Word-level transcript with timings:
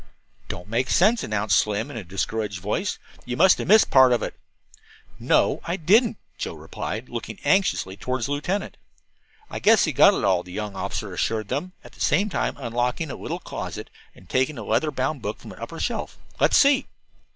"Don't 0.47 0.67
make 0.67 0.89
sense," 0.89 1.21
announced 1.23 1.59
Slim 1.59 1.91
in 1.91 1.95
a 1.97 2.03
discouraged 2.03 2.59
voice. 2.59 2.97
"You 3.23 3.37
must 3.37 3.59
have 3.59 3.67
missed 3.67 3.91
part 3.91 4.11
of 4.13 4.23
it." 4.23 4.33
"No, 5.19 5.61
I 5.63 5.77
didn't," 5.77 6.17
Joe 6.39 6.55
replied, 6.55 7.07
looking 7.07 7.37
anxiously 7.45 7.95
toward 7.97 8.23
the 8.23 8.31
lieutenant. 8.31 8.77
"I 9.51 9.59
guess 9.59 9.83
he 9.83 9.93
got 9.93 10.15
it 10.15 10.23
all," 10.23 10.41
the 10.41 10.51
young 10.51 10.75
officer 10.75 11.13
assured 11.13 11.49
them, 11.49 11.73
at 11.83 11.91
the 11.91 11.99
same 12.01 12.29
time 12.31 12.57
unlocking 12.57 13.11
a 13.11 13.15
little 13.15 13.37
closet 13.39 13.91
and 14.15 14.27
taking 14.27 14.57
a 14.57 14.63
leather 14.63 14.89
bound 14.89 15.21
book 15.21 15.37
from 15.37 15.51
an 15.51 15.59
upper 15.59 15.79
shelf. 15.79 16.17
"Let's 16.39 16.57
see." 16.57 16.87